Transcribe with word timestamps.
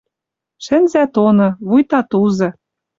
Шӹнзӓ 0.63 1.03
тоны, 1.13 1.47
вуйта 1.67 1.99
тузы 2.09 2.49